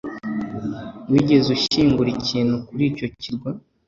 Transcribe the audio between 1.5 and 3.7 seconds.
ushyingura ikintu kuri icyo kirwa